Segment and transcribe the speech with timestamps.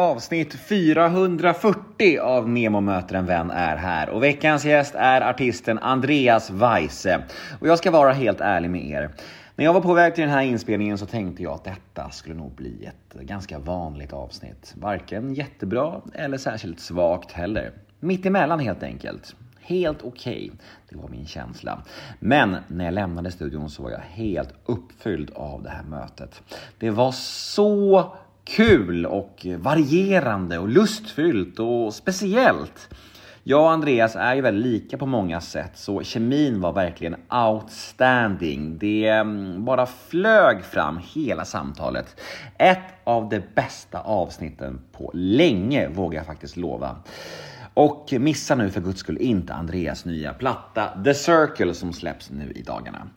[0.00, 6.50] Avsnitt 440 av Nemo möter en vän är här och veckans gäst är artisten Andreas
[6.50, 7.22] Weise.
[7.60, 9.10] Och jag ska vara helt ärlig med er.
[9.56, 12.34] När jag var på väg till den här inspelningen så tänkte jag att detta skulle
[12.34, 14.74] nog bli ett ganska vanligt avsnitt.
[14.76, 17.72] Varken jättebra eller särskilt svagt heller.
[18.00, 19.36] Mitt emellan helt enkelt.
[19.60, 20.66] Helt okej, okay.
[20.88, 21.82] det var min känsla.
[22.18, 26.42] Men när jag lämnade studion så var jag helt uppfylld av det här mötet.
[26.78, 28.12] Det var så
[28.44, 32.88] kul och varierande och lustfyllt och speciellt.
[33.42, 38.78] Jag och Andreas är ju väldigt lika på många sätt, så kemin var verkligen outstanding.
[38.78, 42.20] Det mm, bara flög fram hela samtalet.
[42.58, 46.96] Ett av de bästa avsnitten på länge, vågar jag faktiskt lova.
[47.74, 52.52] Och missa nu för guds skull inte Andreas nya platta The Circle som släpps nu
[52.52, 53.08] i dagarna.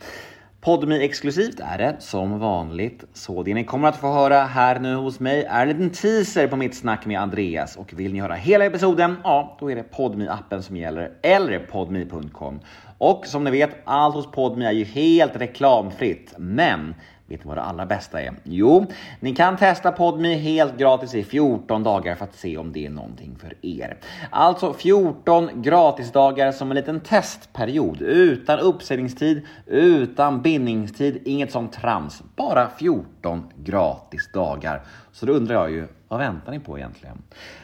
[0.63, 4.95] Podmi exklusivt är det som vanligt, så det ni kommer att få höra här nu
[4.95, 7.75] hos mig är en liten teaser på mitt snack med Andreas.
[7.77, 11.59] Och vill ni höra hela episoden, ja, då är det podmi appen som gäller eller
[11.59, 12.59] podmi.com.
[12.97, 16.95] Och som ni vet, allt hos Podmi är ju helt reklamfritt, men
[17.33, 18.33] Vet ni vad det allra bästa är?
[18.43, 18.85] Jo,
[19.19, 22.89] ni kan testa PodMe helt gratis i 14 dagar för att se om det är
[22.89, 23.97] någonting för er.
[24.29, 32.23] Alltså 14 gratisdagar som en liten testperiod utan uppsägningstid, utan bindningstid, inget sånt trams.
[32.35, 34.81] Bara 14 gratisdagar.
[35.11, 37.17] Så då undrar jag ju, vad väntar ni på egentligen?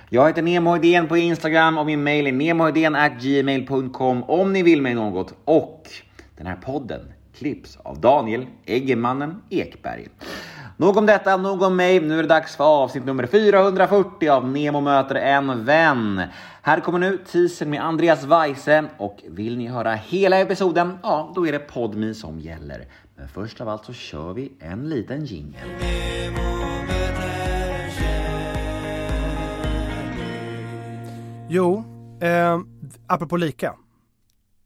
[0.09, 5.33] Jag heter Nemohedén på Instagram och min mail är nemohedén@gmail.com om ni vill mig något
[5.45, 5.83] och
[6.38, 10.08] den här podden klipps av Daniel Eggemannen Ekberg.
[10.78, 12.00] Nog om detta, nog om mig.
[12.00, 16.22] Nu är det dags för avsnitt nummer 440 av Nemo möter en vän.
[16.62, 21.48] Här kommer nu teasern med Andreas Weise och vill ni höra hela episoden, ja, då
[21.48, 22.86] är det Podmi som gäller.
[23.16, 25.68] Men först av allt så kör vi en liten jingel.
[31.50, 31.84] Jo,
[32.22, 32.60] eh,
[33.08, 33.76] apropå lika.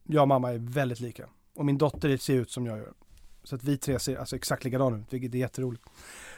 [0.06, 1.24] Jag och mamma är väldigt lika.
[1.54, 2.92] Och min dotter ser ut som jag gör.
[3.44, 5.84] Så att vi tre ser alltså exakt likadana ut, vilket är jätteroligt.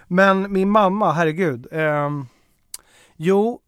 [0.07, 1.67] Men min mamma, herregud.
[1.71, 2.11] Eh,
[3.17, 3.61] jo,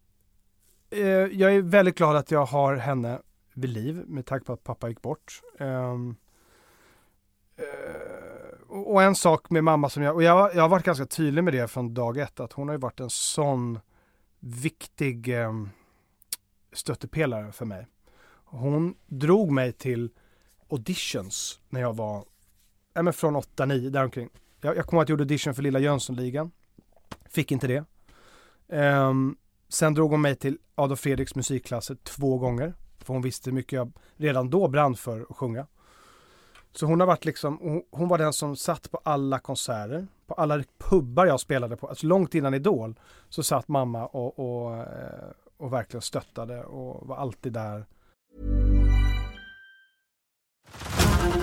[0.91, 3.19] eh, jag är väldigt glad att jag har henne
[3.55, 5.43] vid liv med tanke på att pappa gick bort.
[5.59, 6.17] Ehm,
[7.57, 11.45] eh, och en sak med mamma som jag, och jag, jag har varit ganska tydlig
[11.45, 13.79] med det från dag ett, att hon har ju varit en sån
[14.41, 15.53] viktig eh,
[16.73, 17.87] stöttepelare för mig.
[18.45, 20.11] Hon drog mig till
[20.71, 22.25] auditions när jag var,
[22.95, 24.29] ja men från 8-9 däromkring.
[24.61, 26.51] Jag, jag kommer att jag gjorde audition för Lilla Jönssonligan.
[27.29, 27.85] Fick inte det.
[28.69, 29.37] Um,
[29.69, 32.75] sen drog hon mig till Adolf Fredriks musikklasser två gånger.
[32.99, 35.67] För hon visste hur mycket jag redan då brann för att sjunga.
[36.73, 40.35] Så hon har varit liksom, hon, hon var den som satt på alla konserter, på
[40.35, 45.31] alla pubbar jag spelade på, alltså långt innan Idol, så satt mamma och, och, eh,
[45.57, 47.87] och verkligen stöttade och var alltid där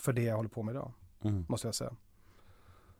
[0.00, 0.92] för det jag håller på med idag.
[1.24, 1.44] Mm.
[1.48, 1.92] Måste jag säga.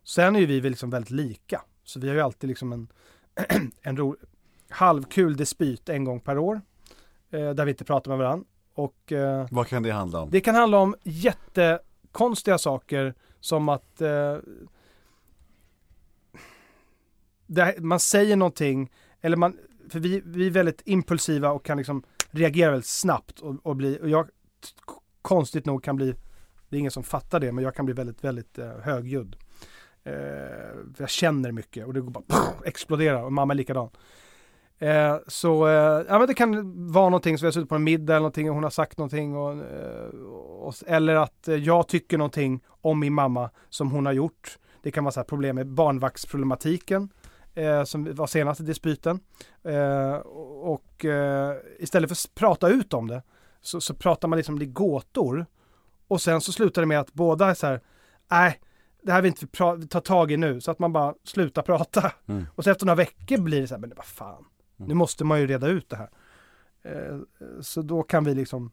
[0.04, 1.62] Sen är ju vi liksom väldigt lika.
[1.84, 2.88] Så vi har ju alltid liksom en,
[3.82, 4.16] en ro,
[4.68, 6.60] halvkul dispyt en gång per år.
[7.30, 8.46] Eh, där vi inte pratar med varandra.
[8.74, 10.30] Och, eh, Vad kan det handla om?
[10.30, 14.36] Det kan handla om jättekonstiga saker som att eh,
[17.46, 19.58] det, man säger någonting eller man
[19.88, 23.98] för vi, vi är väldigt impulsiva och kan liksom reagera väldigt snabbt och, och bli,
[24.02, 24.28] och jag
[25.22, 26.14] konstigt nog kan bli,
[26.70, 29.36] det är ingen som fattar det, men jag kan bli väldigt, väldigt eh, högljudd.
[30.04, 30.14] Eh,
[30.98, 33.90] jag känner mycket och det går bara pff, exploderar och mamma är likadan.
[34.78, 37.84] Eh, så eh, ja, men det kan vara någonting som vi har suttit på en
[37.84, 40.08] middag eller någonting och hon har sagt någonting och, eh,
[40.60, 44.58] och eller att eh, jag tycker någonting om min mamma som hon har gjort.
[44.82, 47.08] Det kan vara så här problem med barnvaktsproblematiken
[47.54, 49.20] eh, som var senaste dispyten.
[49.62, 50.14] Eh,
[50.62, 53.22] och eh, istället för att prata ut om det
[53.60, 55.46] så, så pratar man liksom i gåtor.
[56.10, 57.80] Och sen så slutar det med att båda är så här,
[58.30, 58.60] nej,
[59.02, 59.46] det här vill inte
[59.76, 60.60] vi ta tag i nu.
[60.60, 62.12] Så att man bara slutar prata.
[62.26, 62.46] Mm.
[62.54, 64.44] Och så efter några veckor blir det så här, men vad fan,
[64.78, 64.88] mm.
[64.88, 66.10] nu måste man ju reda ut det här.
[66.82, 67.18] Eh,
[67.60, 68.70] så då kan vi liksom,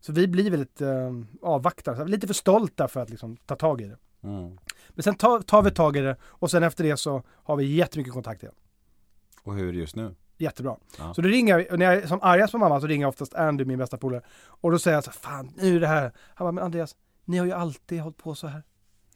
[0.00, 1.12] så vi blir väldigt eh,
[1.42, 3.98] avvaktande, lite för stolta för att liksom ta tag i det.
[4.22, 4.58] Mm.
[4.88, 7.64] Men sen tar, tar vi tag i det och sen efter det så har vi
[7.64, 8.54] jättemycket kontakt igen.
[9.42, 10.14] Och hur just nu?
[10.38, 10.76] Jättebra.
[10.98, 11.14] Ja.
[11.14, 13.34] Så då ringer jag, när jag är som argast på mamma så ringer jag oftast
[13.34, 14.22] Andy, min bästa polare.
[14.46, 16.12] Och då säger jag så fan nu är det här.
[16.34, 18.62] Han bara, men Andreas, ni har ju alltid hållit på så här.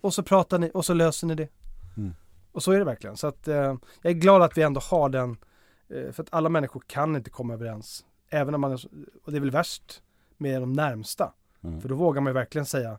[0.01, 1.49] Och så pratar ni och så löser ni det.
[1.97, 2.15] Mm.
[2.53, 3.17] Och så är det verkligen.
[3.17, 3.55] Så att eh,
[4.03, 5.37] jag är glad att vi ändå har den.
[5.89, 8.05] Eh, för att alla människor kan inte komma överens.
[8.29, 8.81] Även om man är,
[9.25, 10.03] och det är väl värst
[10.37, 11.33] med de närmsta.
[11.65, 11.81] Mm.
[11.81, 12.99] För då vågar man ju verkligen säga.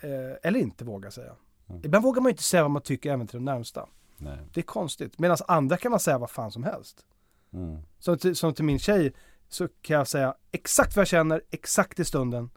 [0.00, 1.32] Eh, eller inte våga säga.
[1.68, 1.80] Mm.
[1.84, 3.86] Ibland vågar man ju inte säga vad man tycker även till de närmsta.
[4.16, 4.38] Nej.
[4.52, 5.18] Det är konstigt.
[5.18, 7.06] Medan andra kan man säga vad fan som helst.
[7.52, 7.82] Mm.
[7.98, 9.12] Som, till, som till min tjej
[9.48, 12.50] så kan jag säga exakt vad jag känner, exakt i stunden.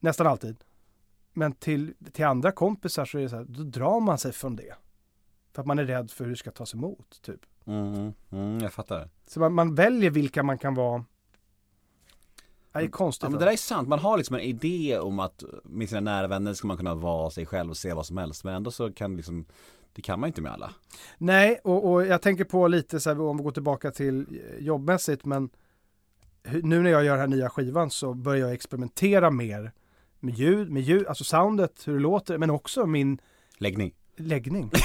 [0.00, 0.56] Nästan alltid.
[1.32, 4.56] Men till, till andra kompisar så är det så här, då drar man sig från
[4.56, 4.74] det.
[5.52, 7.40] För att man är rädd för hur det ska tas emot, typ.
[7.64, 9.08] Mm, mm, jag fattar.
[9.26, 11.04] Så man, man, väljer vilka man kan vara
[12.72, 13.22] det är konstigt.
[13.22, 13.88] Ja, men det där är sant.
[13.88, 17.30] Man har liksom en idé om att med sina nära vänner ska man kunna vara
[17.30, 18.44] sig själv och se vad som helst.
[18.44, 19.44] Men ändå så kan liksom
[19.96, 20.74] det kan man inte med alla.
[21.18, 25.24] Nej, och, och jag tänker på lite så här, om vi går tillbaka till jobbmässigt,
[25.24, 25.50] men
[26.62, 29.72] nu när jag gör den här nya skivan så börjar jag experimentera mer
[30.20, 33.18] med ljud, med ljud, alltså soundet, hur det låter, men också min
[33.58, 33.94] läggning.
[34.16, 34.70] Läggning.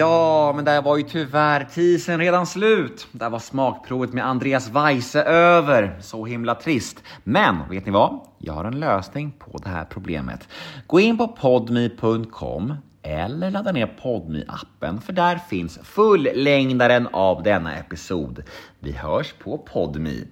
[0.00, 3.06] Ja, men där var ju tyvärr tisen redan slut.
[3.12, 5.98] Där var smakprovet med Andreas Weise över.
[6.00, 7.02] Så himla trist.
[7.24, 8.20] Men vet ni vad?
[8.38, 10.48] Jag har en lösning på det här problemet.
[10.86, 17.76] Gå in på podme.com eller ladda ner podme appen för där finns fullängdaren av denna
[17.76, 18.42] episod.
[18.78, 20.24] Vi hörs på podme.